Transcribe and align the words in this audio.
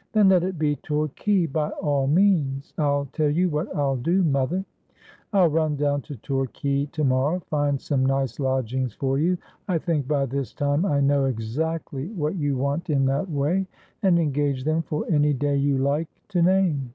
'Then 0.14 0.30
let 0.30 0.42
it 0.42 0.58
be 0.58 0.76
Torquay, 0.76 1.44
by 1.44 1.68
all 1.68 2.06
means. 2.06 2.72
I'll 2.78 3.04
tell 3.12 3.28
you 3.28 3.50
what 3.50 3.68
I'll 3.76 3.98
do, 3.98 4.22
mother. 4.22 4.64
I'll 5.30 5.50
run 5.50 5.76
down 5.76 6.00
to 6.08 6.16
Torquay 6.16 6.86
to 6.86 7.04
morrow, 7.04 7.40
find 7.50 7.78
some 7.78 8.06
nice 8.06 8.40
lodgings 8.40 8.94
for 8.94 9.18
you— 9.18 9.36
I 9.68 9.76
think 9.76 10.08
by 10.08 10.24
this 10.24 10.54
time 10.54 10.86
I 10.86 11.02
know 11.02 11.26
exactly 11.26 12.08
what 12.12 12.34
you 12.36 12.56
want 12.56 12.88
in 12.88 13.04
that 13.04 13.30
way— 13.30 13.66
and 14.02 14.18
engage 14.18 14.64
them 14.64 14.80
for 14.80 15.04
any 15.10 15.34
day 15.34 15.56
you 15.58 15.76
like 15.76 16.08
to 16.28 16.40
name.' 16.40 16.94